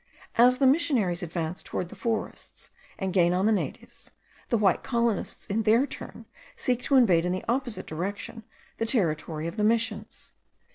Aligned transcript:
As 0.33 0.57
the 0.57 0.65
missionaries 0.65 1.21
advance 1.21 1.61
towards 1.61 1.89
the 1.91 1.95
forests, 1.95 2.71
and 2.97 3.13
gain 3.13 3.33
on 3.33 3.45
the 3.45 3.51
natives, 3.51 4.09
the 4.49 4.57
white 4.57 4.81
colonists 4.81 5.45
in 5.45 5.61
their 5.61 5.85
turn 5.85 6.25
seek 6.55 6.81
to 6.85 6.95
invade 6.95 7.23
in 7.23 7.31
the 7.33 7.45
opposite 7.47 7.85
direction 7.85 8.41
the 8.79 8.87
territory 8.87 9.45
of 9.45 9.57
the 9.57 9.63
Missions. 9.63 10.33